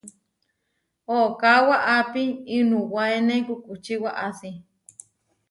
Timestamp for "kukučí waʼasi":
3.47-4.49